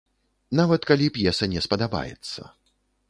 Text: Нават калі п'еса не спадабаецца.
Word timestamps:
Нават 0.59 0.87
калі 0.91 1.09
п'еса 1.17 1.49
не 1.53 1.63
спадабаецца. 1.67 2.39